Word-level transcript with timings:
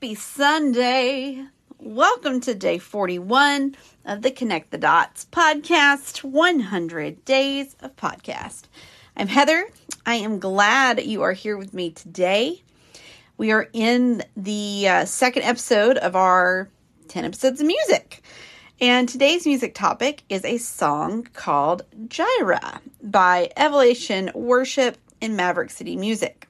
Happy 0.00 0.14
Sunday. 0.14 1.44
Welcome 1.80 2.40
to 2.42 2.54
day 2.54 2.78
41 2.78 3.74
of 4.04 4.22
the 4.22 4.30
Connect 4.30 4.70
the 4.70 4.78
Dots 4.78 5.26
podcast 5.32 6.22
100 6.22 7.24
Days 7.24 7.74
of 7.80 7.96
Podcast. 7.96 8.66
I'm 9.16 9.26
Heather. 9.26 9.68
I 10.06 10.14
am 10.14 10.38
glad 10.38 11.02
you 11.02 11.22
are 11.22 11.32
here 11.32 11.56
with 11.56 11.74
me 11.74 11.90
today. 11.90 12.62
We 13.38 13.50
are 13.50 13.68
in 13.72 14.22
the 14.36 14.86
uh, 14.86 15.04
second 15.04 15.42
episode 15.42 15.96
of 15.96 16.14
our 16.14 16.70
10 17.08 17.24
episodes 17.24 17.60
of 17.60 17.66
music. 17.66 18.22
And 18.80 19.08
today's 19.08 19.46
music 19.46 19.74
topic 19.74 20.22
is 20.28 20.44
a 20.44 20.58
song 20.58 21.26
called 21.32 21.82
Jireh 22.06 22.82
by 23.02 23.50
Evolution 23.56 24.30
Worship 24.32 24.96
in 25.20 25.34
Maverick 25.34 25.70
City 25.70 25.96
Music. 25.96 26.47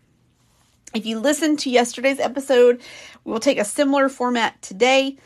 If 0.95 1.05
you 1.05 1.19
listened 1.19 1.59
to 1.61 1.71
yesterday's 1.71 2.19
episode, 2.19 2.81
we 3.25 3.33
will 3.33 3.41
take 3.41 3.59
a 3.59 3.65
similar 3.65 4.09
format 4.09 4.61
today. 4.63 5.19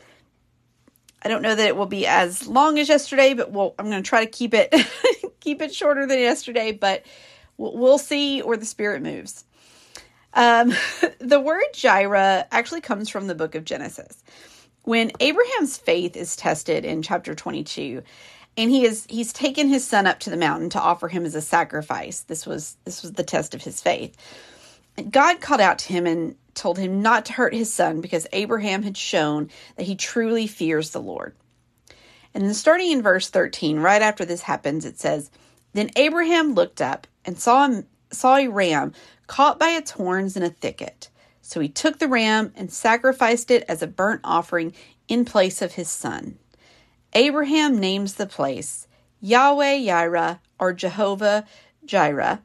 I 1.22 1.28
don't 1.28 1.42
know 1.42 1.54
that 1.54 1.66
it 1.68 1.76
will 1.76 1.86
be 1.86 2.06
as 2.06 2.48
long 2.48 2.78
as 2.78 2.88
yesterday, 2.88 3.34
but 3.34 3.52
we'll, 3.52 3.74
I'm 3.78 3.88
going 3.88 4.02
to 4.02 4.08
try 4.08 4.24
to 4.24 4.30
keep 4.30 4.54
it 4.54 4.74
keep 5.40 5.62
it 5.62 5.74
shorter 5.74 6.06
than 6.06 6.18
yesterday. 6.18 6.72
But 6.72 7.04
we'll, 7.56 7.76
we'll 7.76 7.98
see 7.98 8.40
where 8.40 8.56
the 8.56 8.66
spirit 8.66 9.02
moves. 9.02 9.44
Um, 10.34 10.74
the 11.20 11.40
word 11.40 11.64
Jireh 11.74 12.46
actually 12.50 12.80
comes 12.80 13.08
from 13.08 13.28
the 13.28 13.34
book 13.34 13.54
of 13.54 13.64
Genesis. 13.64 14.22
When 14.82 15.12
Abraham's 15.20 15.76
faith 15.76 16.16
is 16.16 16.34
tested 16.34 16.84
in 16.84 17.02
chapter 17.02 17.36
22, 17.36 18.02
and 18.56 18.70
he 18.70 18.84
is 18.84 19.06
he's 19.08 19.32
taken 19.32 19.68
his 19.68 19.86
son 19.86 20.06
up 20.08 20.18
to 20.20 20.30
the 20.30 20.36
mountain 20.36 20.70
to 20.70 20.80
offer 20.80 21.06
him 21.08 21.24
as 21.24 21.36
a 21.36 21.40
sacrifice. 21.40 22.22
This 22.22 22.46
was 22.46 22.76
this 22.84 23.02
was 23.02 23.12
the 23.12 23.22
test 23.22 23.54
of 23.54 23.62
his 23.62 23.80
faith. 23.80 24.16
God 25.10 25.40
called 25.40 25.60
out 25.60 25.78
to 25.80 25.92
him 25.92 26.06
and 26.06 26.36
told 26.54 26.78
him 26.78 27.02
not 27.02 27.26
to 27.26 27.32
hurt 27.32 27.54
his 27.54 27.72
son 27.72 28.00
because 28.00 28.26
Abraham 28.32 28.82
had 28.82 28.96
shown 28.96 29.50
that 29.76 29.86
he 29.86 29.96
truly 29.96 30.46
fears 30.46 30.90
the 30.90 31.00
Lord. 31.00 31.34
And 32.34 32.44
then 32.44 32.54
starting 32.54 32.90
in 32.90 33.02
verse 33.02 33.28
13, 33.28 33.78
right 33.78 34.02
after 34.02 34.24
this 34.24 34.42
happens, 34.42 34.84
it 34.84 34.98
says, 34.98 35.30
Then 35.72 35.90
Abraham 35.96 36.54
looked 36.54 36.80
up 36.80 37.06
and 37.24 37.38
saw, 37.38 37.82
saw 38.10 38.36
a 38.36 38.48
ram 38.48 38.92
caught 39.26 39.58
by 39.58 39.70
its 39.70 39.92
horns 39.92 40.36
in 40.36 40.42
a 40.42 40.50
thicket. 40.50 41.08
So 41.40 41.60
he 41.60 41.68
took 41.68 41.98
the 41.98 42.08
ram 42.08 42.52
and 42.54 42.72
sacrificed 42.72 43.50
it 43.50 43.64
as 43.68 43.82
a 43.82 43.86
burnt 43.86 44.20
offering 44.24 44.74
in 45.08 45.24
place 45.24 45.60
of 45.60 45.72
his 45.72 45.88
son. 45.88 46.38
Abraham 47.14 47.78
names 47.78 48.14
the 48.14 48.26
place 48.26 48.86
Yahweh 49.20 49.78
Yireh 49.78 50.38
or 50.58 50.72
Jehovah 50.72 51.44
Jireh, 51.84 52.40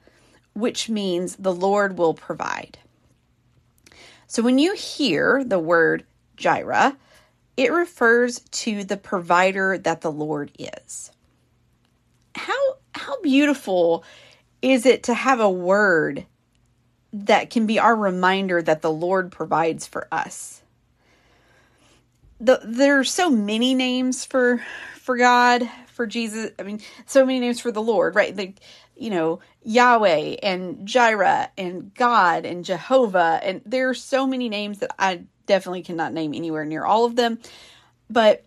which 0.58 0.90
means 0.90 1.36
the 1.36 1.54
Lord 1.54 2.00
will 2.00 2.16
provide. 2.16 2.80
So 4.26 4.42
when 4.42 4.58
you 4.58 4.74
hear 4.74 5.44
the 5.44 5.60
word 5.60 6.04
Jireh, 6.36 6.98
it 7.56 7.72
refers 7.72 8.40
to 8.40 8.84
the 8.84 8.98
provider 8.98 9.78
that 9.78 10.02
the 10.02 10.12
Lord 10.12 10.52
is. 10.58 11.12
How 12.36 12.78
how 12.94 13.22
beautiful 13.22 14.04
is 14.64 14.88
it 14.88 15.04
to 15.04 15.14
have 15.14 15.40
a 15.40 15.50
word 15.50 16.26
that 17.14 17.52
can 17.52 17.68
be 17.68 17.78
our 17.78 17.96
reminder 17.96 18.60
that 18.62 18.82
the 18.82 18.92
Lord 18.92 19.32
provides 19.32 19.86
for 19.86 20.08
us? 20.12 20.64
The, 22.40 22.60
there 22.64 23.00
are 23.00 23.04
so 23.04 23.30
many 23.30 23.76
names 23.76 24.26
for 24.26 24.62
for 24.96 25.18
God, 25.18 25.70
for 25.94 26.06
Jesus. 26.06 26.52
I 26.60 26.64
mean, 26.64 26.82
so 27.06 27.26
many 27.26 27.40
names 27.40 27.60
for 27.60 27.72
the 27.72 27.82
Lord, 27.82 28.16
right? 28.16 28.36
Like 28.36 28.60
you 29.00 29.10
know, 29.10 29.40
Yahweh 29.64 30.38
and 30.44 30.88
Jireh 30.88 31.50
and 31.58 31.94
God 31.94 32.46
and 32.46 32.66
Jehovah. 32.66 33.40
And 33.44 33.62
there 33.66 33.90
are 33.90 33.94
so 33.94 34.28
many 34.28 34.50
names 34.50 34.80
that 34.80 34.92
I 34.98 35.24
definitely 35.46 35.84
cannot 35.84 36.14
name 36.14 36.34
anywhere 36.34 36.66
near 36.66 36.86
all 36.86 37.06
of 37.06 37.16
them. 37.16 37.40
But 38.10 38.46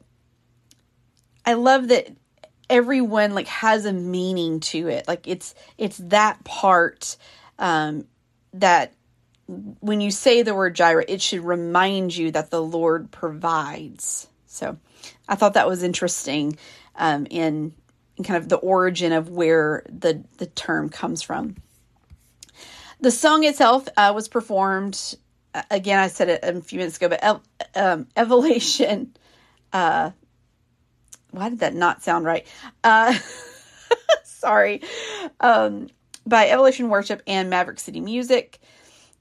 I 1.44 1.54
love 1.54 1.88
that 1.88 2.08
everyone 2.68 3.34
like 3.34 3.48
has 3.48 3.84
a 3.84 3.92
meaning 3.92 4.60
to 4.60 4.88
it. 4.88 5.08
Like 5.08 5.26
it's 5.26 5.54
it's 5.76 5.98
that 5.98 6.44
part 6.44 7.16
um 7.58 8.06
that 8.54 8.92
when 9.80 10.00
you 10.00 10.10
say 10.10 10.42
the 10.42 10.54
word 10.54 10.76
Jireh, 10.76 11.04
it 11.08 11.20
should 11.20 11.40
remind 11.40 12.16
you 12.16 12.30
that 12.30 12.50
the 12.50 12.62
Lord 12.62 13.10
provides. 13.10 14.28
So 14.46 14.78
I 15.28 15.34
thought 15.34 15.54
that 15.54 15.68
was 15.68 15.82
interesting 15.82 16.56
um, 16.96 17.26
in 17.30 17.74
and 18.20 18.26
kind 18.26 18.36
of 18.36 18.50
the 18.50 18.56
origin 18.56 19.12
of 19.12 19.30
where 19.30 19.82
the, 19.88 20.22
the 20.36 20.44
term 20.44 20.90
comes 20.90 21.22
from. 21.22 21.56
The 23.00 23.10
song 23.10 23.44
itself 23.44 23.88
uh, 23.96 24.12
was 24.14 24.28
performed, 24.28 25.16
uh, 25.54 25.62
again, 25.70 25.98
I 25.98 26.08
said 26.08 26.28
it 26.28 26.40
a 26.42 26.60
few 26.60 26.78
minutes 26.78 26.98
ago, 26.98 27.08
but 27.08 27.40
um, 27.74 28.08
Evolution. 28.16 29.16
Uh, 29.72 30.10
why 31.30 31.48
did 31.48 31.60
that 31.60 31.74
not 31.74 32.02
sound 32.02 32.26
right? 32.26 32.46
Uh, 32.84 33.16
sorry. 34.24 34.82
Um, 35.40 35.88
by 36.26 36.50
Elevation 36.50 36.90
Worship 36.90 37.22
and 37.26 37.48
Maverick 37.48 37.78
City 37.78 38.00
Music, 38.00 38.58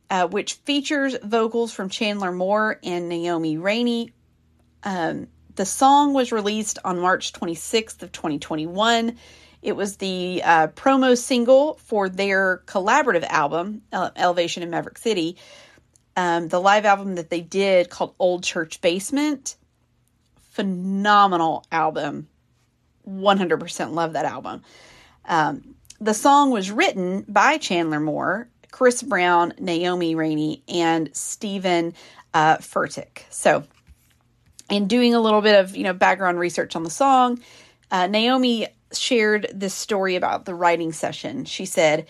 uh, 0.09 0.27
which 0.27 0.55
features 0.55 1.15
vocals 1.23 1.71
from 1.71 1.87
Chandler 1.87 2.33
Moore 2.33 2.81
and 2.83 3.07
Naomi 3.07 3.57
Rainey. 3.57 4.11
Um, 4.83 5.27
the 5.55 5.65
song 5.65 6.13
was 6.13 6.31
released 6.31 6.79
on 6.83 6.99
March 6.99 7.33
26th 7.33 8.01
of 8.03 8.11
2021. 8.11 9.17
It 9.61 9.75
was 9.75 9.97
the 9.97 10.41
uh, 10.43 10.67
promo 10.67 11.17
single 11.17 11.75
for 11.85 12.07
their 12.07 12.63
collaborative 12.65 13.23
album, 13.23 13.81
Elevation 13.91 14.63
in 14.63 14.69
Maverick 14.69 14.97
City. 14.97 15.37
Um, 16.15 16.47
the 16.47 16.61
live 16.61 16.85
album 16.85 17.15
that 17.15 17.29
they 17.29 17.41
did 17.41 17.89
called 17.89 18.15
Old 18.19 18.43
Church 18.43 18.81
Basement. 18.81 19.55
Phenomenal 20.51 21.65
album. 21.71 22.27
100% 23.07 23.93
love 23.93 24.13
that 24.13 24.25
album. 24.25 24.61
Um, 25.25 25.75
the 25.99 26.13
song 26.13 26.51
was 26.51 26.71
written 26.71 27.25
by 27.27 27.57
Chandler 27.57 27.99
Moore, 27.99 28.47
Chris 28.71 29.03
Brown, 29.03 29.53
Naomi 29.59 30.15
Rainey, 30.15 30.63
and 30.69 31.09
Steven 31.13 31.93
uh, 32.33 32.57
Furtick. 32.57 33.23
So 33.29 33.63
and 34.69 34.89
doing 34.89 35.13
a 35.13 35.19
little 35.19 35.41
bit 35.41 35.59
of 35.59 35.75
you 35.75 35.83
know 35.83 35.93
background 35.93 36.39
research 36.39 36.75
on 36.75 36.83
the 36.83 36.89
song 36.89 37.39
uh, 37.91 38.07
naomi 38.07 38.67
shared 38.91 39.47
this 39.53 39.73
story 39.73 40.15
about 40.15 40.45
the 40.45 40.55
writing 40.55 40.91
session. 40.91 41.45
She 41.45 41.65
said 41.65 42.07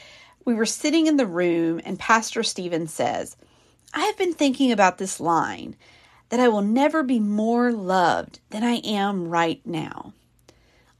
we 0.49 0.55
were 0.55 0.65
sitting 0.65 1.07
in 1.07 1.17
the 1.17 1.27
room 1.27 1.79
and 1.85 1.99
pastor 1.99 2.41
steven 2.41 2.87
says 2.87 3.37
i 3.93 3.99
have 4.01 4.17
been 4.17 4.33
thinking 4.33 4.71
about 4.71 4.97
this 4.97 5.19
line 5.19 5.75
that 6.29 6.39
i 6.39 6.47
will 6.47 6.63
never 6.63 7.03
be 7.03 7.19
more 7.19 7.71
loved 7.71 8.39
than 8.49 8.63
i 8.63 8.77
am 8.77 9.29
right 9.29 9.61
now 9.63 10.11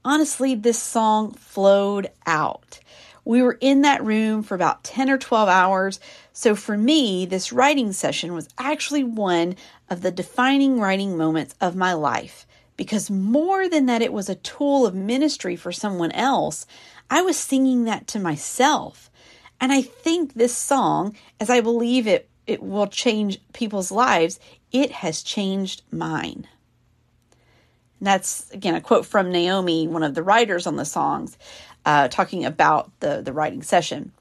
honestly 0.05 0.53
this 0.53 0.79
song 0.79 1.31
flowed 1.33 2.11
out 2.27 2.79
we 3.29 3.43
were 3.43 3.59
in 3.61 3.83
that 3.83 4.03
room 4.03 4.41
for 4.41 4.55
about 4.55 4.83
10 4.83 5.07
or 5.07 5.19
12 5.19 5.47
hours. 5.47 5.99
So 6.33 6.55
for 6.55 6.75
me, 6.75 7.27
this 7.27 7.53
writing 7.53 7.93
session 7.93 8.33
was 8.33 8.49
actually 8.57 9.03
one 9.03 9.55
of 9.87 10.01
the 10.01 10.09
defining 10.09 10.79
writing 10.79 11.15
moments 11.15 11.53
of 11.61 11.75
my 11.75 11.93
life 11.93 12.47
because 12.75 13.11
more 13.11 13.69
than 13.69 13.85
that, 13.85 14.01
it 14.01 14.13
was 14.13 14.29
a 14.29 14.35
tool 14.35 14.83
of 14.87 14.95
ministry 14.95 15.55
for 15.55 15.71
someone 15.71 16.11
else. 16.13 16.65
I 17.07 17.21
was 17.21 17.37
singing 17.37 17.83
that 17.83 18.07
to 18.07 18.19
myself. 18.19 19.11
And 19.61 19.71
I 19.71 19.83
think 19.83 20.33
this 20.33 20.55
song, 20.55 21.15
as 21.39 21.51
I 21.51 21.61
believe 21.61 22.07
it, 22.07 22.27
it 22.47 22.63
will 22.63 22.87
change 22.87 23.37
people's 23.53 23.91
lives, 23.91 24.39
it 24.71 24.89
has 24.89 25.21
changed 25.21 25.83
mine. 25.91 26.47
And 27.99 28.07
that's 28.07 28.49
again 28.51 28.73
a 28.73 28.81
quote 28.81 29.05
from 29.05 29.31
Naomi, 29.31 29.87
one 29.87 30.03
of 30.03 30.15
the 30.15 30.23
writers 30.23 30.65
on 30.65 30.77
the 30.77 30.85
songs 30.85 31.37
uh, 31.85 32.07
talking 32.07 32.45
about 32.45 32.91
the, 32.99 33.21
the 33.21 33.33
writing 33.33 33.63
session. 33.63 34.11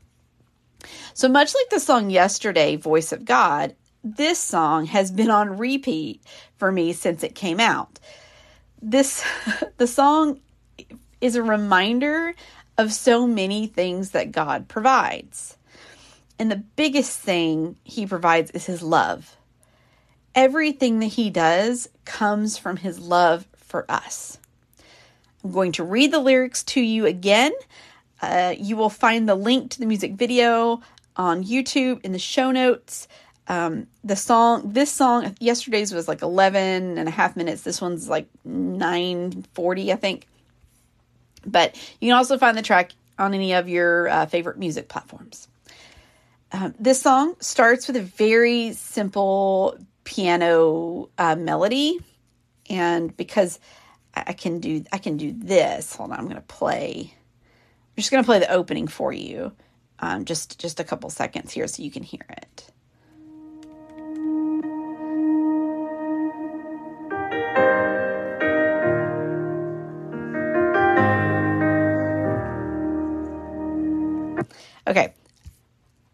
So 1.14 1.28
much 1.28 1.54
like 1.54 1.70
the 1.70 1.80
song 1.80 2.10
yesterday, 2.10 2.76
Voice 2.76 3.12
of 3.12 3.24
God, 3.24 3.74
this 4.04 4.38
song 4.38 4.86
has 4.86 5.10
been 5.10 5.30
on 5.30 5.58
repeat 5.58 6.22
for 6.56 6.70
me 6.70 6.92
since 6.92 7.22
it 7.22 7.34
came 7.34 7.60
out. 7.60 7.98
This 8.80 9.24
the 9.76 9.86
song 9.86 10.40
is 11.20 11.36
a 11.36 11.42
reminder 11.42 12.34
of 12.76 12.92
so 12.92 13.26
many 13.26 13.66
things 13.66 14.12
that 14.12 14.30
God 14.30 14.68
provides. 14.68 15.56
And 16.38 16.50
the 16.50 16.56
biggest 16.76 17.18
thing 17.18 17.76
he 17.82 18.06
provides 18.06 18.52
is 18.52 18.66
his 18.66 18.82
love. 18.82 19.36
Everything 20.34 21.00
that 21.00 21.06
he 21.06 21.30
does 21.30 21.88
comes 22.04 22.56
from 22.56 22.76
his 22.76 23.00
love 23.00 23.48
for 23.56 23.84
us. 23.90 24.38
I'm 25.44 25.52
going 25.52 25.72
to 25.72 25.84
read 25.84 26.12
the 26.12 26.18
lyrics 26.18 26.62
to 26.64 26.80
you 26.80 27.06
again. 27.06 27.52
Uh, 28.20 28.54
you 28.58 28.76
will 28.76 28.90
find 28.90 29.28
the 29.28 29.34
link 29.34 29.70
to 29.72 29.80
the 29.80 29.86
music 29.86 30.14
video 30.14 30.80
on 31.16 31.44
YouTube 31.44 32.04
in 32.04 32.12
the 32.12 32.18
show 32.18 32.50
notes. 32.50 33.06
Um, 33.46 33.86
the 34.04 34.16
song, 34.16 34.72
this 34.72 34.92
song, 34.92 35.34
yesterday's 35.40 35.92
was 35.92 36.08
like 36.08 36.22
11 36.22 36.98
and 36.98 37.08
a 37.08 37.10
half 37.10 37.36
minutes. 37.36 37.62
This 37.62 37.80
one's 37.80 38.08
like 38.08 38.28
940, 38.44 39.92
I 39.92 39.96
think. 39.96 40.26
But 41.46 41.76
you 42.00 42.08
can 42.08 42.16
also 42.16 42.36
find 42.36 42.58
the 42.58 42.62
track 42.62 42.92
on 43.18 43.34
any 43.34 43.54
of 43.54 43.68
your 43.68 44.08
uh, 44.08 44.26
favorite 44.26 44.58
music 44.58 44.88
platforms. 44.88 45.48
Um, 46.52 46.74
this 46.78 47.00
song 47.00 47.36
starts 47.40 47.86
with 47.86 47.96
a 47.96 48.02
very 48.02 48.72
simple 48.72 49.78
piano 50.04 51.10
uh, 51.18 51.36
melody, 51.36 51.98
and 52.70 53.14
because 53.16 53.58
I 54.26 54.32
can 54.32 54.60
do 54.60 54.84
I 54.92 54.98
can 54.98 55.16
do 55.16 55.32
this. 55.32 55.94
Hold 55.96 56.12
on, 56.12 56.18
I'm 56.18 56.24
to 56.36 56.42
play. 56.42 57.14
I'm 57.14 57.96
just 57.96 58.10
to 58.22 58.26
play 58.26 58.38
the 58.38 58.50
opening 58.50 58.86
for 58.86 59.12
you, 59.12 59.52
um, 59.98 60.24
just 60.24 60.58
just 60.58 60.80
a 60.80 60.84
couple 60.84 61.10
seconds 61.10 61.52
here 61.52 61.66
so 61.66 61.82
you 61.82 61.90
can 61.90 62.02
hear 62.02 62.24
it. 62.30 62.70
Okay. 74.86 75.12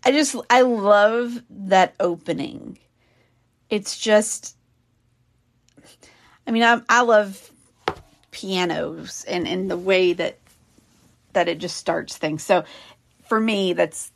I 0.04 0.10
just 0.10 0.36
I 0.50 0.62
love 0.62 1.42
that 1.48 1.94
opening. 2.00 2.78
It's 3.70 3.96
just 3.98 4.56
I 6.46 6.50
mean 6.50 6.62
I 6.62 6.80
I 6.88 7.02
love 7.02 7.50
pianos 8.34 9.24
and 9.24 9.46
and 9.48 9.70
the 9.70 9.76
way 9.76 10.12
that 10.12 10.38
that 11.32 11.48
it 11.48 11.58
just 11.58 11.76
starts 11.76 12.16
things. 12.16 12.42
So 12.42 12.64
for 13.28 13.40
me 13.40 13.72
that's 13.72 14.12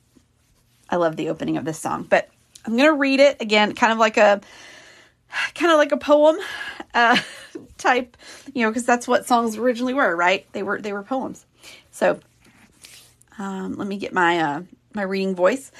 I 0.90 0.96
love 0.96 1.16
the 1.16 1.28
opening 1.28 1.56
of 1.56 1.64
this 1.64 1.78
song. 1.78 2.04
But 2.08 2.28
I'm 2.64 2.76
to 2.76 2.92
read 2.92 3.20
it 3.20 3.40
again 3.40 3.74
kind 3.74 3.92
of 3.92 3.98
like 3.98 4.16
a 4.16 4.40
kind 5.54 5.70
of 5.70 5.78
like 5.78 5.92
a 5.92 5.96
poem 5.96 6.36
uh 6.94 7.18
type, 7.78 8.16
you 8.52 8.62
know, 8.62 8.70
because 8.70 8.84
that's 8.84 9.08
what 9.08 9.26
songs 9.26 9.56
originally 9.56 9.94
were, 9.94 10.14
right? 10.14 10.46
They 10.52 10.62
were 10.62 10.80
they 10.80 10.92
were 10.92 11.02
poems. 11.02 11.46
So 11.90 12.20
um, 13.38 13.76
let 13.76 13.86
me 13.86 13.96
get 13.96 14.12
my 14.12 14.40
uh, 14.40 14.62
my 14.94 15.02
reading 15.02 15.34
voice. 15.34 15.70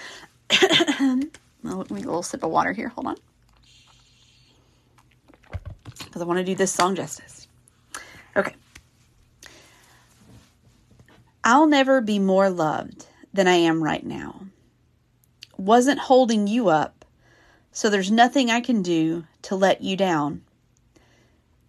let 0.51 1.91
me 1.91 2.03
a 2.03 2.07
little 2.07 2.23
sip 2.23 2.45
of 2.45 2.51
water 2.51 2.73
here. 2.73 2.89
Hold 2.89 3.09
on, 3.09 3.17
because 6.05 6.23
I 6.23 6.25
want 6.25 6.39
to 6.39 6.45
do 6.45 6.55
this 6.55 6.73
song 6.73 6.95
justice. 6.95 7.38
Okay. 8.39 8.55
I'll 11.43 11.67
never 11.67 12.01
be 12.01 12.21
more 12.21 12.49
loved 12.49 13.07
than 13.33 13.49
I 13.49 13.55
am 13.55 13.83
right 13.83 14.05
now. 14.07 14.43
Wasn't 15.57 15.99
holding 15.99 16.47
you 16.47 16.69
up, 16.69 17.05
so 17.73 17.91
there's 17.91 18.13
nothing 18.13 18.49
I 18.49 18.61
can 18.61 18.83
do 18.83 19.25
to 19.43 19.57
let 19.57 19.83
you 19.83 19.97
down. 19.97 20.43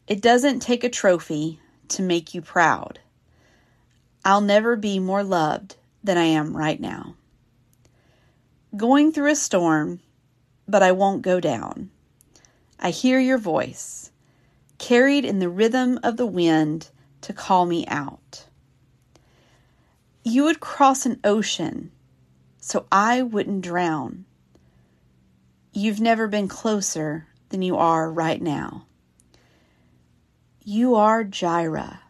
It 0.08 0.22
doesn't 0.22 0.60
take 0.60 0.84
a 0.84 0.90
trophy 0.90 1.60
to 1.90 2.04
make 2.04 2.36
you 2.36 2.42
proud. 2.42 3.00
I'll 4.24 4.42
never 4.42 4.76
be 4.76 5.00
more 5.00 5.24
loved 5.24 5.76
than 6.04 6.18
I 6.18 6.26
am 6.26 6.56
right 6.56 6.80
now. 6.80 7.16
Going 8.78 9.12
through 9.12 9.32
a 9.32 9.36
storm, 9.36 10.02
but 10.68 10.84
I 10.84 10.92
won't 10.92 11.24
go 11.24 11.40
down. 11.40 11.90
I 12.80 12.92
hear 12.92 13.20
your 13.20 13.40
voice, 13.40 14.12
carried 14.80 15.24
in 15.24 15.38
the 15.38 15.50
rhythm 15.50 16.00
of 16.02 16.18
the 16.18 16.26
wind 16.26 16.90
to 17.22 17.34
call 17.34 17.68
me 17.68 17.86
out. 17.88 18.46
You 20.24 20.46
would 20.46 20.60
cross 20.60 21.06
an 21.06 21.20
ocean 21.24 21.92
so 22.58 22.88
I 22.92 23.22
wouldn't 23.22 23.62
drown. 23.62 24.26
You've 25.72 26.02
never 26.02 26.28
been 26.28 26.48
closer 26.48 27.28
than 27.50 27.62
you 27.62 27.78
are 27.78 28.12
right 28.12 28.42
now. 28.42 28.88
You 30.64 30.96
are 30.96 31.24
Jireh. 31.24 32.02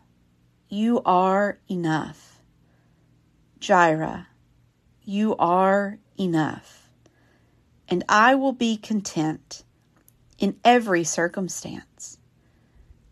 You 0.69 1.01
are 1.04 1.60
enough. 1.69 2.30
Jireh, 3.60 4.27
you 5.04 5.36
are 5.36 6.00
enough, 6.18 6.89
and 7.89 8.06
I 8.07 8.36
will 8.36 8.54
be 8.54 8.77
content 8.77 9.66
in 10.38 10.56
every 10.63 11.04
circumstance. 11.04 12.19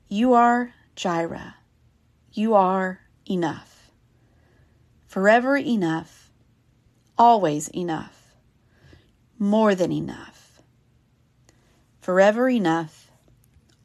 You 0.09 0.35
are 0.35 0.71
Jireh, 0.95 1.55
you 2.31 2.53
are 2.53 3.01
enough, 3.29 3.91
forever 5.05 5.57
enough, 5.57 6.31
always 7.17 7.67
enough, 7.67 8.33
more 9.37 9.75
than 9.75 9.91
enough, 9.91 10.61
forever 11.99 12.47
enough, 12.47 13.11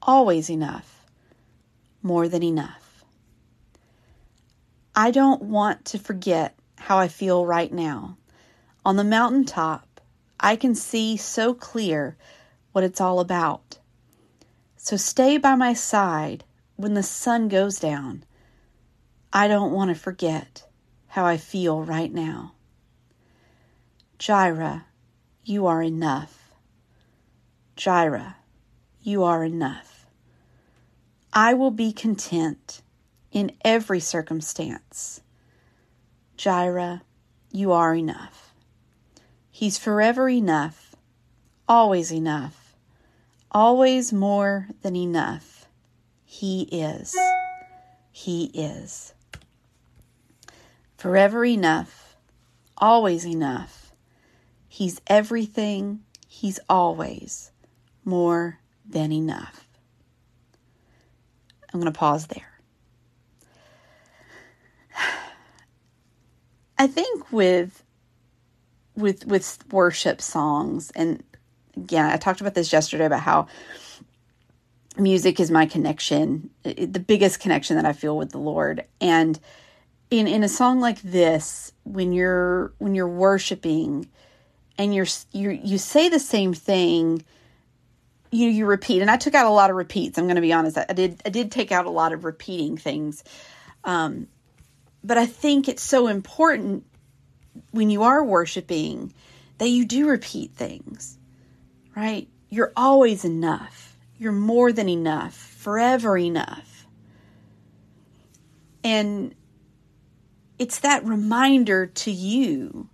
always 0.01 0.49
enough, 0.49 1.05
more 2.05 2.29
than 2.29 2.45
enough. 2.45 3.03
I 4.95 5.11
don't 5.11 5.43
want 5.43 5.87
to 5.87 5.99
forget 5.99 6.57
how 6.79 6.99
I 6.99 7.09
feel 7.09 7.45
right 7.45 7.73
now. 7.73 8.17
On 8.85 8.95
the 8.95 9.03
mountaintop, 9.03 10.01
I 10.39 10.55
can 10.55 10.77
see 10.77 11.17
so 11.17 11.53
clear 11.53 12.17
what 12.71 12.85
it's 12.85 13.01
all 13.01 13.19
about. 13.19 13.79
So 14.85 14.97
stay 14.97 15.39
by 15.39 15.55
my 15.55 15.75
side 15.75 16.43
when 16.75 16.95
the 16.95 17.05
sun 17.05 17.47
goes 17.47 17.79
down. 17.79 18.25
I 19.33 19.47
don't 19.47 19.71
want 19.71 19.91
to 19.91 19.95
forget 19.95 20.65
how 21.07 21.25
I 21.25 21.37
feel 21.37 21.85
right 21.85 22.13
now. 22.13 22.55
Jireh, 24.19 24.87
you 25.45 25.69
are 25.69 25.85
enough. 25.85 26.51
Jireh, 27.77 28.35
you 29.01 29.23
are 29.23 29.45
enough. 29.45 30.05
I 31.33 31.55
will 31.55 31.71
be 31.71 31.93
content 31.93 32.83
in 33.31 33.53
every 33.65 34.01
circumstance. 34.01 35.21
Jireh, 36.37 37.03
you 37.53 37.71
are 37.71 37.95
enough. 37.95 38.53
He's 39.49 39.79
forever 39.79 40.29
enough, 40.29 40.97
always 41.69 42.13
enough, 42.13 42.62
always 43.53 44.13
more 44.13 44.69
than 44.83 44.97
enough. 44.97 45.67
He 46.25 46.63
is. 46.63 47.17
He 48.11 48.47
is. 48.47 49.15
Forever 50.97 51.45
enough, 51.45 52.17
always 52.79 53.27
enough. 53.27 53.93
He's 54.69 55.01
everything, 55.07 56.01
He's 56.27 56.59
always 56.67 57.53
more 58.07 58.59
than 58.89 59.13
enough. 59.13 59.69
I'm 61.73 61.79
going 61.79 61.93
to 61.93 61.99
pause 61.99 62.27
there. 62.29 62.59
I 66.79 66.87
think 66.87 67.31
with 67.31 67.85
with 68.97 69.27
with 69.27 69.59
worship 69.71 70.23
songs 70.23 70.91
and 70.95 71.23
again 71.77 72.07
I 72.07 72.17
talked 72.17 72.41
about 72.41 72.55
this 72.55 72.73
yesterday 72.73 73.07
about 73.07 73.21
how 73.21 73.47
music 74.97 75.41
is 75.41 75.51
my 75.51 75.67
connection 75.67 76.51
the 76.65 77.01
biggest 77.01 77.41
connection 77.41 77.77
that 77.77 77.87
I 77.87 77.93
feel 77.93 78.17
with 78.17 78.31
the 78.31 78.39
Lord. 78.39 78.85
And 79.01 79.39
in 80.11 80.27
in 80.27 80.43
a 80.43 80.49
song 80.49 80.81
like 80.81 81.01
this 81.03 81.73
when 81.85 82.13
you're 82.13 82.73
when 82.79 82.95
you're 82.95 83.09
worshiping 83.09 84.09
and 84.77 84.95
you're 84.95 85.07
you 85.33 85.51
you 85.51 85.79
say 85.79 86.09
the 86.09 86.21
same 86.21 86.53
thing 86.53 87.25
you 88.31 88.49
you 88.49 88.67
repeat. 88.67 89.01
And 89.01 89.11
I 89.11 89.17
took 89.17 89.35
out 89.35 89.47
a 89.47 89.51
lot 89.51 89.71
of 89.71 89.77
repeats 89.77 90.19
I'm 90.19 90.27
going 90.27 90.37
to 90.37 90.43
be 90.43 90.53
honest. 90.53 90.77
I, 90.77 90.87
I 90.89 90.93
did 90.93 91.23
I 91.25 91.31
did 91.31 91.51
take 91.51 91.73
out 91.73 91.87
a 91.87 91.91
lot 91.91 92.13
of 92.13 92.25
repeating 92.25 92.77
things. 92.77 93.25
Um 93.85 94.29
but 95.03 95.19
I 95.19 95.27
think 95.27 95.69
it's 95.69 95.83
so 95.83 96.07
important 96.07 96.85
when 97.71 97.91
you 97.91 98.03
are 98.03 98.23
worshiping 98.23 99.13
that 99.59 99.69
you 99.69 99.85
do 99.85 100.09
repeat 100.09 100.53
things, 100.53 101.19
right? 101.95 102.29
You're 102.49 102.73
always 102.77 103.25
enough. 103.25 103.97
You're 104.19 104.33
more 104.33 104.73
than 104.73 104.89
enough, 104.89 105.35
forever 105.35 106.17
enough. 106.17 106.87
And 108.85 109.35
it's 110.59 110.81
that 110.81 111.05
reminder 111.05 111.87
to 111.87 112.11
you, 112.11 112.89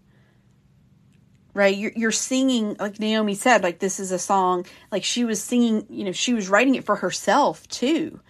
right? 1.55 1.77
You're, 1.77 1.93
you're 1.97 2.13
singing, 2.13 2.77
like 2.79 2.99
Naomi 2.99 3.35
said, 3.35 3.63
like 3.63 3.79
this 3.79 4.01
is 4.01 4.13
a 4.13 4.19
song, 4.19 4.67
like 4.93 5.05
she 5.05 5.25
was 5.25 5.43
singing, 5.43 5.87
you 5.91 6.05
know, 6.05 6.13
she 6.13 6.35
was 6.35 6.49
writing 6.49 6.75
it 6.75 6.85
for 6.85 6.97
herself 6.97 7.67
too. 7.69 8.21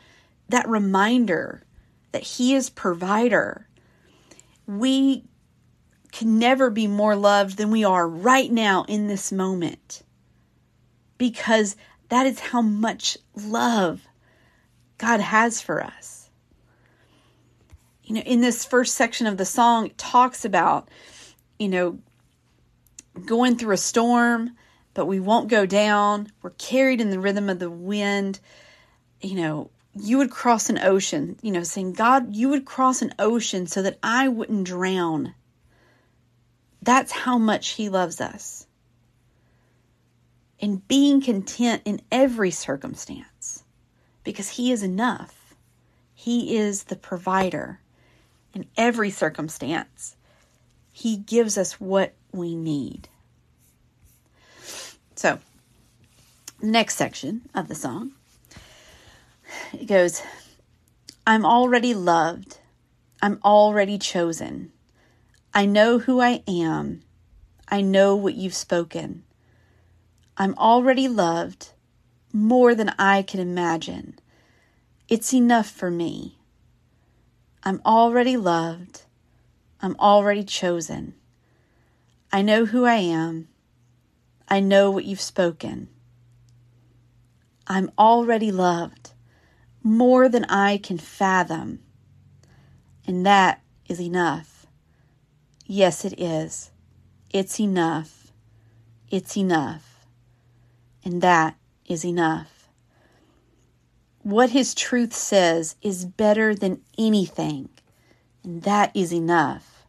That 0.48 0.68
reminder 0.68 1.62
that 2.12 2.22
He 2.22 2.54
is 2.54 2.70
provider 2.70 3.68
we 4.68 5.24
can 6.12 6.38
never 6.38 6.70
be 6.70 6.86
more 6.86 7.16
loved 7.16 7.56
than 7.56 7.70
we 7.70 7.84
are 7.84 8.06
right 8.06 8.52
now 8.52 8.84
in 8.86 9.08
this 9.08 9.32
moment 9.32 10.02
because 11.18 11.76
that 12.08 12.26
is 12.26 12.40
how 12.40 12.62
much 12.62 13.18
love 13.34 14.06
God 14.96 15.20
has 15.20 15.60
for 15.60 15.82
us. 15.82 16.30
You 18.04 18.14
know, 18.14 18.22
in 18.22 18.40
this 18.40 18.64
first 18.64 18.94
section 18.94 19.26
of 19.26 19.36
the 19.36 19.44
song, 19.44 19.86
it 19.86 19.98
talks 19.98 20.44
about, 20.44 20.88
you 21.58 21.68
know, 21.68 21.98
going 23.26 23.56
through 23.56 23.74
a 23.74 23.78
storm, 23.78 24.52
but 24.94 25.06
we 25.06 25.20
won't 25.20 25.48
go 25.48 25.66
down. 25.66 26.28
We're 26.40 26.50
carried 26.50 27.00
in 27.00 27.10
the 27.10 27.20
rhythm 27.20 27.50
of 27.50 27.58
the 27.58 27.70
wind. 27.70 28.40
You 29.20 29.34
know, 29.34 29.70
you 29.94 30.18
would 30.18 30.30
cross 30.30 30.70
an 30.70 30.78
ocean, 30.78 31.36
you 31.42 31.50
know, 31.50 31.64
saying, 31.64 31.92
God, 31.92 32.34
you 32.34 32.48
would 32.48 32.64
cross 32.64 33.02
an 33.02 33.14
ocean 33.18 33.66
so 33.66 33.82
that 33.82 33.98
I 34.02 34.28
wouldn't 34.28 34.64
drown. 34.64 35.34
That's 36.80 37.12
how 37.12 37.36
much 37.36 37.70
He 37.70 37.88
loves 37.88 38.20
us. 38.20 38.66
In 40.58 40.76
being 40.88 41.20
content 41.20 41.82
in 41.84 42.00
every 42.10 42.50
circumstance 42.50 43.64
because 44.24 44.50
He 44.50 44.72
is 44.72 44.82
enough. 44.82 45.54
He 46.14 46.56
is 46.56 46.84
the 46.84 46.96
provider 46.96 47.80
in 48.54 48.66
every 48.76 49.10
circumstance. 49.10 50.16
He 50.92 51.16
gives 51.16 51.56
us 51.56 51.80
what 51.80 52.14
we 52.32 52.56
need. 52.56 53.08
So, 55.14 55.38
next 56.60 56.96
section 56.96 57.42
of 57.54 57.68
the 57.68 57.74
song 57.74 58.12
it 59.72 59.86
goes, 59.86 60.22
I'm 61.26 61.44
already 61.44 61.94
loved. 61.94 62.58
I'm 63.20 63.40
already 63.44 63.98
chosen. 63.98 64.72
I 65.52 65.66
know 65.66 65.98
who 65.98 66.20
I 66.20 66.42
am. 66.46 67.02
I 67.68 67.80
know 67.80 68.16
what 68.16 68.34
you've 68.34 68.54
spoken. 68.54 69.24
I'm 70.40 70.54
already 70.56 71.08
loved 71.08 71.70
more 72.32 72.72
than 72.72 72.94
I 72.96 73.22
can 73.22 73.40
imagine. 73.40 74.20
It's 75.08 75.34
enough 75.34 75.68
for 75.68 75.90
me. 75.90 76.38
I'm 77.64 77.82
already 77.84 78.36
loved. 78.36 79.02
I'm 79.82 79.96
already 79.98 80.44
chosen. 80.44 81.14
I 82.32 82.42
know 82.42 82.66
who 82.66 82.84
I 82.84 82.96
am. 82.96 83.48
I 84.46 84.60
know 84.60 84.92
what 84.92 85.04
you've 85.04 85.20
spoken. 85.20 85.88
I'm 87.66 87.90
already 87.98 88.52
loved 88.52 89.10
more 89.82 90.28
than 90.28 90.44
I 90.44 90.78
can 90.78 90.98
fathom. 90.98 91.80
And 93.08 93.26
that 93.26 93.60
is 93.88 94.00
enough. 94.00 94.66
Yes, 95.66 96.04
it 96.04 96.14
is. 96.20 96.70
It's 97.30 97.58
enough. 97.58 98.30
It's 99.10 99.36
enough. 99.36 99.87
And 101.08 101.22
that 101.22 101.56
is 101.86 102.04
enough. 102.04 102.68
What 104.20 104.50
His 104.50 104.74
truth 104.74 105.14
says 105.14 105.74
is 105.80 106.04
better 106.04 106.54
than 106.54 106.82
anything, 106.98 107.70
and 108.44 108.62
that 108.64 108.94
is 108.94 109.10
enough. 109.10 109.86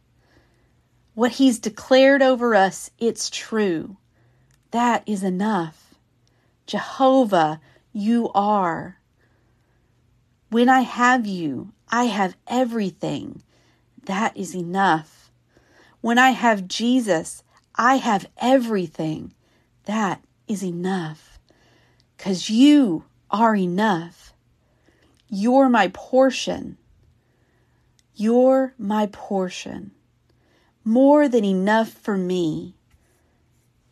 What 1.12 1.32
He's 1.32 1.58
declared 1.58 2.22
over 2.22 2.54
us, 2.54 2.90
it's 2.98 3.28
true. 3.28 3.98
That 4.70 5.02
is 5.04 5.22
enough. 5.22 5.94
Jehovah, 6.66 7.60
you 7.92 8.30
are. 8.34 8.96
When 10.48 10.70
I 10.70 10.80
have 10.80 11.26
you, 11.26 11.74
I 11.90 12.04
have 12.04 12.34
everything. 12.46 13.42
That 14.06 14.34
is 14.34 14.56
enough. 14.56 15.30
When 16.00 16.16
I 16.16 16.30
have 16.30 16.66
Jesus, 16.66 17.42
I 17.74 17.96
have 17.96 18.26
everything. 18.38 19.34
That 19.84 20.24
is 20.50 20.64
enough. 20.64 21.38
Because 22.16 22.50
you 22.50 23.04
are 23.30 23.54
enough. 23.54 24.34
You're 25.28 25.68
my 25.68 25.88
portion. 25.88 26.76
You're 28.16 28.74
my 28.76 29.06
portion. 29.06 29.92
More 30.84 31.28
than 31.28 31.44
enough 31.44 31.90
for 31.90 32.16
me. 32.16 32.74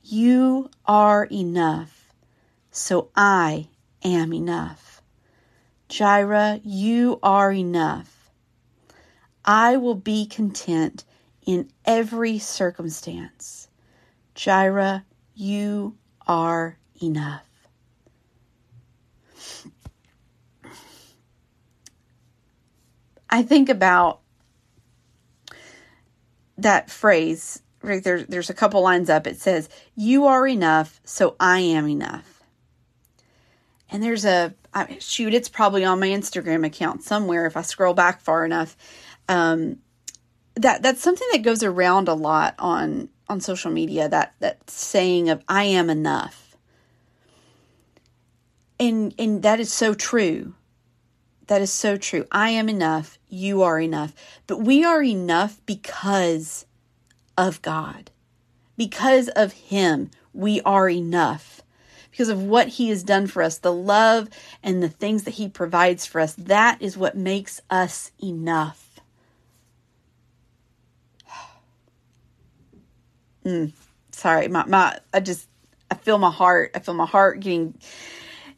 You 0.03 0.69
are 0.85 1.29
enough. 1.31 2.13
So 2.73 3.11
I 3.15 3.69
am 4.05 4.33
enough. 4.35 5.01
Jireh, 5.89 6.61
you 6.65 7.21
are 7.23 7.53
enough. 7.53 8.31
I 9.45 9.77
will 9.77 9.95
be 9.95 10.27
content 10.27 11.05
in 11.47 11.71
every 11.85 12.39
circumstance. 12.39 13.69
Jireh, 14.35 15.05
you 15.35 15.97
are 16.29 16.79
enough. 17.03 17.45
I 23.31 23.43
think 23.43 23.69
about 23.69 24.21
that 26.57 26.91
phrase 26.91 27.63
right 27.83 28.03
there 28.03 28.25
there's 28.25 28.51
a 28.51 28.55
couple 28.55 28.83
lines 28.83 29.09
up 29.09 29.29
it 29.29 29.41
says 29.41 29.69
you 29.95 30.27
are 30.27 30.45
enough 30.49 31.01
so 31.05 31.37
i 31.39 31.61
am 31.61 31.87
enough 31.87 32.43
and 33.91 34.03
there's 34.03 34.25
a 34.25 34.55
I, 34.75 34.99
shoot, 35.01 35.35
it's 35.35 35.49
probably 35.49 35.85
on 35.85 36.01
my 36.01 36.09
Instagram 36.09 36.65
account 36.65 37.03
somewhere 37.03 37.47
if 37.47 37.57
I 37.57 37.63
scroll 37.63 37.95
back 37.95 38.21
far 38.21 38.45
enough. 38.45 38.77
Um, 39.29 39.79
that 40.63 40.83
that's 40.83 41.03
something 41.03 41.29
that 41.33 41.43
goes 41.43 41.63
around 41.63 42.09
a 42.09 42.15
lot 42.15 42.55
on 42.59 43.09
on 43.29 43.41
social 43.41 43.71
media. 43.71 44.09
That 44.09 44.35
that 44.41 44.71
saying 44.71 45.29
of 45.29 45.43
"I 45.49 45.65
am 45.65 45.91
enough," 45.91 46.57
and 48.79 49.15
and 49.19 49.43
that 49.43 49.61
is 49.61 49.73
so 49.73 49.95
true. 49.95 50.55
That 51.47 51.63
is 51.63 51.73
so 51.73 51.97
true. 51.97 52.27
I 52.31 52.51
am 52.51 52.69
enough. 52.69 53.19
You 53.29 53.63
are 53.63 53.81
enough. 53.81 54.15
But 54.47 54.59
we 54.59 54.85
are 54.85 55.03
enough 55.03 55.61
because 55.65 56.67
of 57.39 57.63
God. 57.63 58.11
Because 58.77 59.29
of 59.29 59.53
Him, 59.53 60.11
we 60.35 60.61
are 60.61 60.91
enough 60.91 61.63
because 62.19 62.29
of 62.29 62.43
what 62.43 62.67
He 62.67 62.89
has 62.89 63.05
done 63.05 63.29
for 63.29 63.43
us, 63.43 63.59
the 63.59 63.73
love 63.73 64.29
and 64.61 64.83
the 64.83 64.89
things 64.89 65.23
that 65.23 65.35
He 65.35 65.49
provides 65.49 66.05
for 66.05 66.21
us. 66.21 66.35
That 66.35 66.83
is 66.83 66.97
what 66.97 67.17
makes 67.17 67.61
us 67.71 68.11
enough. 68.21 68.88
Mm, 73.49 73.73
sorry, 74.13 74.49
my, 74.49 74.65
my, 74.67 74.99
I 75.13 75.21
just, 75.21 75.49
I 75.91 75.95
feel 75.95 76.19
my 76.19 76.31
heart, 76.31 76.73
I 76.75 76.81
feel 76.81 76.95
my 76.95 77.07
heart 77.07 77.41
getting, 77.41 77.79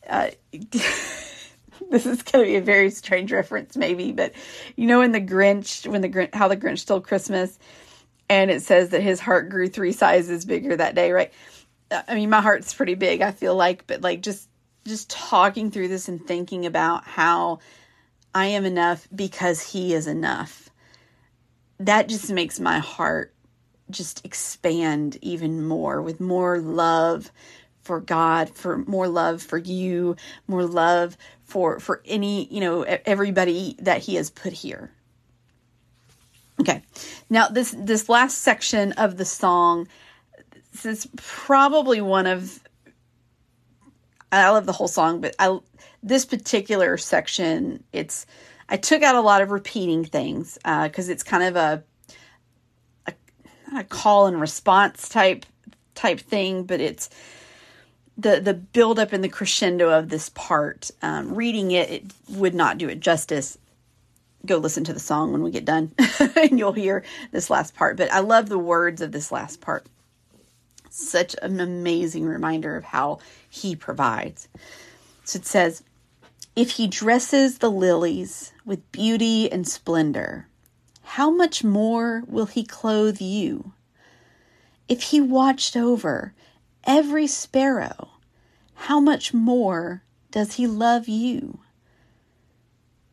uh, 0.09 0.30
this 0.52 2.06
is 2.06 2.23
going 2.23 2.44
to 2.44 2.50
be 2.50 2.56
a 2.56 2.62
very 2.62 2.90
strange 2.90 3.32
reference 3.32 3.76
maybe, 3.76 4.12
but 4.12 4.32
you 4.76 4.87
know, 4.87 5.02
in 5.02 5.12
the 5.12 5.20
Grinch, 5.20 5.87
when 5.87 6.00
the 6.00 6.09
Grinch, 6.09 6.35
how 6.35 6.49
the 6.49 6.56
Grinch 6.56 6.80
stole 6.80 7.00
Christmas, 7.00 7.59
and 8.28 8.50
it 8.50 8.62
says 8.62 8.90
that 8.90 9.02
his 9.02 9.20
heart 9.20 9.49
grew 9.49 9.68
three 9.68 9.92
sizes 9.92 10.44
bigger 10.44 10.76
that 10.76 10.94
day, 10.94 11.12
right? 11.12 11.32
I 11.90 12.14
mean, 12.14 12.30
my 12.30 12.40
heart's 12.40 12.73
pretty 12.73 12.94
big, 12.94 13.23
I 13.23 13.32
feel 13.32 13.56
like, 13.56 13.87
but 13.87 14.02
like 14.02 14.23
just 14.23 14.49
just 14.87 15.11
talking 15.11 15.70
through 15.70 15.88
this 15.88 16.09
and 16.09 16.25
thinking 16.26 16.64
about 16.64 17.04
how 17.04 17.59
I 18.35 18.47
am 18.47 18.64
enough 18.64 19.06
because 19.14 19.61
he 19.61 19.94
is 19.94 20.06
enough. 20.06 20.70
That 21.80 22.09
just 22.09 22.30
makes 22.30 22.61
my 22.61 22.78
heart 22.78 23.35
just 23.90 24.25
expand 24.25 25.18
even 25.20 25.66
more 25.66 26.02
with 26.02 26.20
more 26.20 26.59
love 26.59 27.30
for 27.82 28.00
God, 28.00 28.50
for 28.50 28.78
more 28.78 29.09
love 29.09 29.42
for 29.42 29.59
you, 29.59 30.16
more 30.47 30.64
love 30.64 31.16
for 31.44 31.80
for 31.80 32.02
any, 32.04 32.47
you 32.52 32.61
know, 32.61 32.82
everybody 32.82 33.76
that 33.80 34.02
he 34.02 34.16
has 34.16 34.30
put 34.30 34.52
here. 34.52 34.90
Okay. 36.61 36.82
Now 37.28 37.49
this 37.49 37.75
this 37.76 38.09
last 38.09 38.38
section 38.38 38.92
of 38.92 39.16
the 39.16 39.25
song 39.25 39.88
this 40.73 40.85
is 40.85 41.09
probably 41.16 42.00
one 42.00 42.26
of 42.26 42.61
I 44.32 44.49
love 44.50 44.66
the 44.66 44.73
whole 44.73 44.88
song, 44.88 45.20
but 45.20 45.35
I 45.38 45.59
this 46.02 46.25
particular 46.25 46.97
section, 46.97 47.85
it's 47.92 48.26
I 48.68 48.76
took 48.76 49.02
out 49.02 49.16
a 49.16 49.20
lot 49.20 49.42
of 49.42 49.50
repeating 49.50 50.04
things 50.04 50.56
because 50.62 51.09
uh, 51.09 51.12
it's 51.12 51.23
kind 51.23 51.42
of 51.42 51.56
a, 51.56 51.61
a 51.61 51.82
a 53.75 53.85
call 53.85 54.27
and 54.27 54.41
response 54.41 55.09
type 55.09 55.47
type 55.95 56.21
thing, 56.21 56.65
but 56.65 56.81
it's 56.81 57.11
the 58.17 58.41
the 58.41 58.55
build 58.55 58.99
up 58.99 59.12
and 59.12 59.23
the 59.23 59.29
crescendo 59.29 59.91
of 59.91 60.09
this 60.09 60.29
part. 60.31 60.91
Um, 61.03 61.35
reading 61.35 61.71
it, 61.71 61.91
it 61.91 62.12
would 62.29 62.55
not 62.55 62.79
do 62.79 62.89
it 62.89 63.00
justice. 63.00 63.59
Go 64.47 64.57
listen 64.57 64.85
to 64.85 64.93
the 64.93 65.00
song 65.00 65.33
when 65.33 65.43
we 65.43 65.50
get 65.50 65.67
done, 65.67 65.93
and 66.37 66.59
you'll 66.59 66.73
hear 66.73 67.05
this 67.31 67.50
last 67.50 67.75
part. 67.75 67.97
But 67.97 68.12
I 68.12 68.21
love 68.21 68.49
the 68.49 68.59
words 68.59 69.03
of 69.03 69.12
this 69.12 69.31
last 69.31 69.61
part 69.61 69.87
such 70.91 71.35
an 71.41 71.61
amazing 71.61 72.27
reminder 72.27 72.77
of 72.77 72.85
how 72.85 73.21
he 73.49 73.75
provides. 73.75 74.49
So 75.25 75.39
it 75.39 75.47
says, 75.47 75.83
If 76.55 76.73
he 76.73 76.87
dresses 76.87 77.59
the 77.59 77.71
lilies 77.71 78.53
with 78.65 78.93
beauty 78.93 79.50
and 79.50 79.67
splendor, 79.67 80.49
how 81.14 81.29
much 81.29 81.64
more 81.64 82.23
will 82.29 82.47
he 82.47 82.62
clothe 82.62 83.21
you? 83.21 83.73
If 84.88 85.02
he 85.02 85.21
watched 85.21 85.76
over 85.76 86.35
every 86.85 87.26
sparrow, 87.26 88.11
how 88.75 89.00
much 89.00 89.35
more 89.35 90.05
does 90.31 90.55
he 90.55 90.69
love 90.69 91.09
you? 91.09 91.59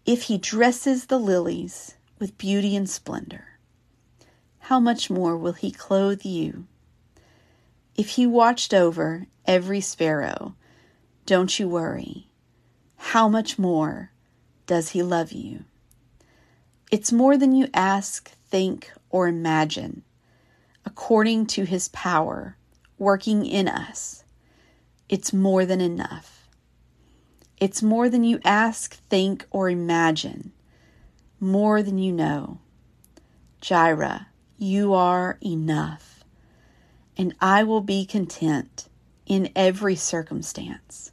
If 0.05 0.23
he 0.23 0.37
dresses 0.37 1.07
the 1.07 1.17
lilies 1.17 1.95
with 2.19 2.37
beauty 2.37 2.75
and 2.75 2.87
splendor, 2.87 3.57
how 4.59 4.79
much 4.79 5.09
more 5.09 5.35
will 5.35 5.53
he 5.53 5.71
clothe 5.71 6.23
you? 6.23 6.67
If 7.95 8.09
he 8.09 8.27
watched 8.27 8.75
over 8.75 9.25
every 9.47 9.81
sparrow, 9.81 10.53
don't 11.25 11.57
you 11.57 11.67
worry. 11.67 12.27
How 12.97 13.27
much 13.27 13.57
more 13.57 14.11
does 14.67 14.89
he 14.89 15.01
love 15.01 15.31
you? 15.31 15.65
It's 16.89 17.11
more 17.11 17.37
than 17.37 17.53
you 17.53 17.67
ask, 17.73 18.31
think, 18.49 18.91
or 19.09 19.27
imagine, 19.27 20.03
according 20.85 21.47
to 21.47 21.65
his 21.65 21.89
power 21.89 22.55
working 22.97 23.45
in 23.45 23.67
us. 23.67 24.23
It's 25.09 25.33
more 25.33 25.65
than 25.65 25.81
enough. 25.81 26.47
It's 27.57 27.83
more 27.83 28.07
than 28.07 28.23
you 28.23 28.39
ask, 28.45 28.95
think, 29.09 29.45
or 29.51 29.69
imagine, 29.69 30.53
more 31.39 31.83
than 31.83 31.97
you 31.97 32.13
know. 32.13 32.59
Jireh, 33.59 34.27
you 34.57 34.93
are 34.93 35.37
enough, 35.43 36.23
and 37.17 37.35
I 37.41 37.63
will 37.63 37.81
be 37.81 38.05
content 38.05 38.87
in 39.25 39.49
every 39.55 39.95
circumstance. 39.95 41.11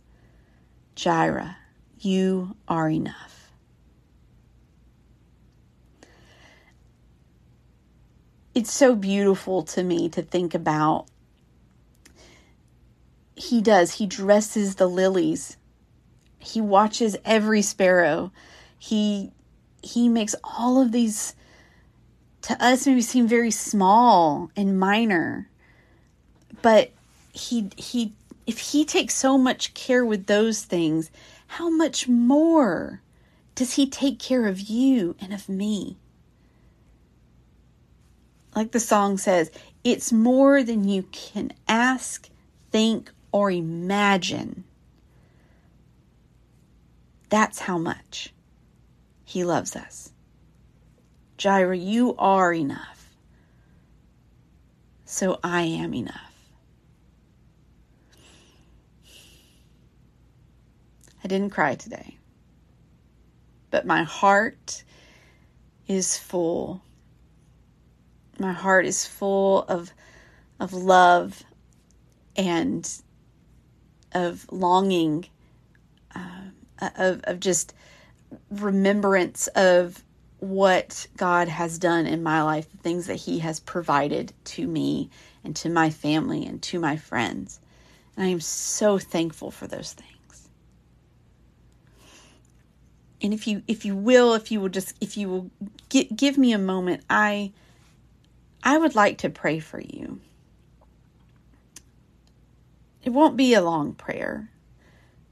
Jireh, 0.94 1.56
you 1.98 2.56
are 2.68 2.88
enough. 2.88 3.43
It's 8.54 8.72
so 8.72 8.94
beautiful 8.94 9.64
to 9.64 9.82
me 9.82 10.08
to 10.10 10.22
think 10.22 10.54
about. 10.54 11.06
He 13.34 13.60
does, 13.60 13.94
he 13.94 14.06
dresses 14.06 14.76
the 14.76 14.86
lilies. 14.86 15.56
He 16.38 16.60
watches 16.60 17.16
every 17.24 17.62
sparrow. 17.62 18.30
He 18.78 19.32
he 19.82 20.08
makes 20.08 20.34
all 20.44 20.80
of 20.80 20.92
these 20.92 21.34
to 22.42 22.64
us 22.64 22.86
maybe 22.86 23.00
seem 23.00 23.26
very 23.26 23.50
small 23.50 24.50
and 24.56 24.78
minor. 24.78 25.48
But 26.62 26.92
he 27.32 27.70
he 27.76 28.12
if 28.46 28.58
he 28.58 28.84
takes 28.84 29.14
so 29.14 29.36
much 29.36 29.74
care 29.74 30.04
with 30.04 30.26
those 30.26 30.62
things, 30.62 31.10
how 31.48 31.70
much 31.70 32.06
more 32.06 33.00
does 33.54 33.74
he 33.74 33.88
take 33.88 34.18
care 34.18 34.46
of 34.46 34.60
you 34.60 35.16
and 35.20 35.32
of 35.32 35.48
me? 35.48 35.96
Like 38.54 38.70
the 38.70 38.80
song 38.80 39.18
says, 39.18 39.50
it's 39.82 40.12
more 40.12 40.62
than 40.62 40.88
you 40.88 41.04
can 41.10 41.52
ask, 41.66 42.28
think, 42.70 43.10
or 43.32 43.50
imagine. 43.50 44.64
That's 47.30 47.58
how 47.58 47.78
much 47.78 48.32
he 49.24 49.44
loves 49.44 49.74
us. 49.74 50.12
Jireh, 51.36 51.76
you 51.76 52.14
are 52.16 52.52
enough. 52.52 53.10
So 55.04 55.40
I 55.42 55.62
am 55.62 55.92
enough. 55.94 56.32
I 61.24 61.26
didn't 61.26 61.50
cry 61.50 61.74
today, 61.74 62.18
but 63.70 63.86
my 63.86 64.02
heart 64.02 64.84
is 65.88 66.18
full. 66.18 66.82
My 68.44 68.52
heart 68.52 68.84
is 68.84 69.06
full 69.06 69.62
of, 69.62 69.90
of 70.60 70.74
love 70.74 71.42
and 72.36 72.86
of 74.12 74.44
longing, 74.52 75.24
uh, 76.14 76.50
of, 76.98 77.22
of 77.24 77.40
just 77.40 77.72
remembrance 78.50 79.46
of 79.46 80.04
what 80.40 81.06
God 81.16 81.48
has 81.48 81.78
done 81.78 82.04
in 82.04 82.22
my 82.22 82.42
life, 82.42 82.70
the 82.70 82.76
things 82.76 83.06
that 83.06 83.16
He 83.16 83.38
has 83.38 83.60
provided 83.60 84.34
to 84.44 84.66
me 84.66 85.08
and 85.42 85.56
to 85.56 85.70
my 85.70 85.88
family 85.88 86.44
and 86.44 86.60
to 86.64 86.78
my 86.78 86.98
friends. 86.98 87.60
And 88.14 88.26
I 88.26 88.28
am 88.28 88.40
so 88.40 88.98
thankful 88.98 89.52
for 89.52 89.66
those 89.66 89.94
things. 89.94 90.50
And 93.22 93.32
if 93.32 93.46
you 93.46 93.62
if 93.66 93.86
you 93.86 93.96
will, 93.96 94.34
if 94.34 94.52
you 94.52 94.60
will 94.60 94.68
just 94.68 94.94
if 95.00 95.16
you 95.16 95.30
will 95.30 95.50
give, 95.88 96.14
give 96.14 96.36
me 96.36 96.52
a 96.52 96.58
moment, 96.58 97.04
I 97.08 97.54
I 98.64 98.78
would 98.78 98.94
like 98.94 99.18
to 99.18 99.30
pray 99.30 99.60
for 99.60 99.80
you. 99.80 100.20
It 103.04 103.10
won't 103.10 103.36
be 103.36 103.54
a 103.54 103.62
long 103.62 103.92
prayer, 103.92 104.50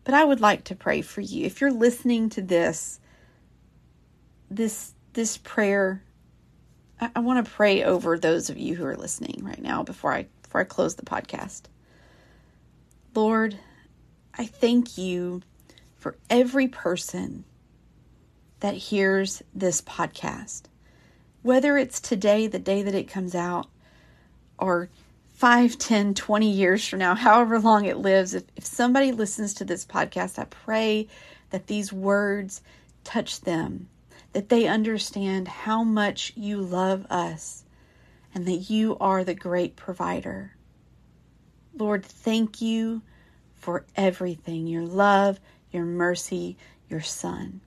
but 0.04 0.14
I 0.14 0.22
would 0.22 0.40
like 0.40 0.64
to 0.64 0.76
pray 0.76 1.00
for 1.00 1.22
you. 1.22 1.46
If 1.46 1.60
you're 1.60 1.72
listening 1.72 2.28
to 2.30 2.42
this 2.42 3.00
this 4.50 4.92
this 5.14 5.38
prayer 5.38 6.02
I, 7.02 7.10
I 7.16 7.20
want 7.20 7.44
to 7.44 7.50
pray 7.50 7.82
over 7.82 8.18
those 8.18 8.48
of 8.48 8.56
you 8.56 8.76
who 8.76 8.84
are 8.86 8.96
listening 8.96 9.40
right 9.42 9.60
now 9.60 9.82
before 9.82 10.14
I 10.14 10.26
before 10.42 10.60
I 10.60 10.64
close 10.64 10.94
the 10.94 11.04
podcast. 11.04 11.62
Lord, 13.14 13.58
I 14.38 14.46
thank 14.46 14.96
you 14.96 15.42
for 15.96 16.16
every 16.30 16.68
person 16.68 17.44
that 18.60 18.74
hears 18.74 19.42
this 19.52 19.82
podcast. 19.82 20.62
Whether 21.42 21.76
it's 21.76 22.00
today, 22.00 22.46
the 22.46 22.58
day 22.58 22.82
that 22.82 22.94
it 22.94 23.08
comes 23.08 23.34
out, 23.34 23.68
or 24.58 24.88
5, 25.34 25.76
10, 25.78 26.14
20 26.14 26.50
years 26.50 26.86
from 26.86 27.00
now, 27.00 27.14
however 27.16 27.58
long 27.58 27.84
it 27.84 27.98
lives, 27.98 28.34
if, 28.34 28.44
if 28.56 28.64
somebody 28.64 29.12
listens 29.12 29.54
to 29.54 29.64
this 29.64 29.84
podcast, 29.84 30.38
I 30.38 30.44
pray 30.44 31.08
that 31.50 31.66
these 31.66 31.92
words 31.92 32.62
touch 33.04 33.40
them 33.40 33.88
that 34.32 34.48
they 34.48 34.66
understand 34.66 35.46
how 35.46 35.84
much 35.84 36.32
you 36.36 36.60
love 36.60 37.06
us 37.10 37.64
and 38.34 38.46
that 38.46 38.70
you 38.70 38.96
are 38.98 39.24
the 39.24 39.34
great 39.34 39.76
provider. 39.76 40.52
Lord, 41.76 42.04
thank 42.04 42.60
you 42.60 43.02
for 43.54 43.84
everything 43.94 44.66
your 44.66 44.84
love, 44.84 45.38
your 45.70 45.84
mercy, 45.84 46.56
your 46.88 47.00
Son. 47.00 47.60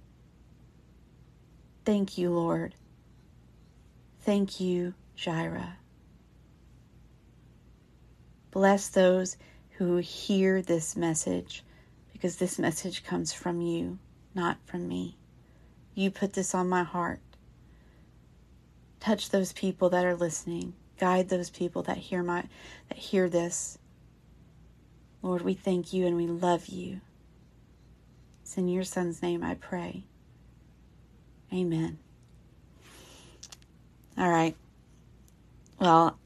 Thank 1.85 2.17
you, 2.17 2.31
Lord. 2.31 2.73
Thank 4.25 4.59
you, 4.59 4.95
Jireh. 5.15 5.77
Bless 8.49 8.89
those 8.89 9.38
who 9.77 9.97
hear 9.97 10.63
this 10.63 10.95
message 10.95 11.63
because 12.11 12.38
this 12.38 12.57
message 12.57 13.03
comes 13.03 13.33
from 13.33 13.61
you, 13.61 13.99
not 14.33 14.57
from 14.65 14.88
me. 14.88 15.15
You 15.93 16.09
put 16.09 16.33
this 16.33 16.55
on 16.55 16.67
my 16.67 16.81
heart. 16.81 17.19
Touch 18.99 19.29
those 19.29 19.53
people 19.53 19.91
that 19.91 20.05
are 20.05 20.15
listening. 20.15 20.73
Guide 20.99 21.29
those 21.29 21.51
people 21.51 21.83
that 21.83 21.97
hear 21.97 22.23
my 22.23 22.45
that 22.89 22.97
hear 22.97 23.29
this. 23.29 23.77
Lord, 25.21 25.43
we 25.43 25.53
thank 25.53 25.93
you 25.93 26.07
and 26.07 26.15
we 26.15 26.25
love 26.25 26.65
you. 26.65 27.01
It's 28.41 28.57
in 28.57 28.69
your 28.69 28.85
son's 28.85 29.21
name 29.21 29.43
I 29.43 29.53
pray. 29.53 30.05
Amen. 31.53 31.99
All 34.17 34.30
right. 34.30 34.56
Well, 35.80 36.17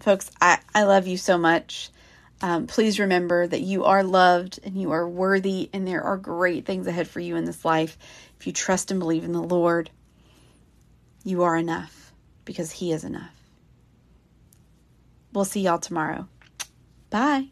folks, 0.00 0.30
I, 0.40 0.58
I 0.74 0.84
love 0.84 1.06
you 1.06 1.16
so 1.16 1.36
much. 1.36 1.90
Um, 2.42 2.66
please 2.66 2.98
remember 2.98 3.46
that 3.46 3.60
you 3.60 3.84
are 3.84 4.02
loved 4.02 4.60
and 4.62 4.80
you 4.80 4.92
are 4.92 5.08
worthy, 5.08 5.68
and 5.72 5.86
there 5.86 6.02
are 6.02 6.16
great 6.16 6.64
things 6.64 6.86
ahead 6.86 7.06
for 7.08 7.20
you 7.20 7.36
in 7.36 7.44
this 7.44 7.64
life. 7.64 7.98
If 8.38 8.46
you 8.46 8.52
trust 8.52 8.90
and 8.90 8.98
believe 9.00 9.24
in 9.24 9.32
the 9.32 9.42
Lord, 9.42 9.90
you 11.22 11.42
are 11.42 11.56
enough 11.56 12.12
because 12.44 12.70
He 12.70 12.92
is 12.92 13.04
enough. 13.04 13.34
We'll 15.32 15.44
see 15.44 15.60
y'all 15.60 15.78
tomorrow. 15.78 16.28
Bye. 17.10 17.48